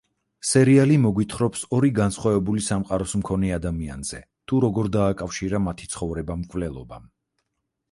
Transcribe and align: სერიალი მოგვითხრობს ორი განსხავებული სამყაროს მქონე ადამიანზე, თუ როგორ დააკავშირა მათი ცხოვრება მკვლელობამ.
სერიალი 0.51 0.95
მოგვითხრობს 1.01 1.65
ორი 1.79 1.91
განსხავებული 1.99 2.63
სამყაროს 2.69 3.13
მქონე 3.23 3.53
ადამიანზე, 3.59 4.23
თუ 4.51 4.63
როგორ 4.67 4.91
დააკავშირა 4.99 5.63
მათი 5.69 5.93
ცხოვრება 5.95 6.41
მკვლელობამ. 6.43 7.09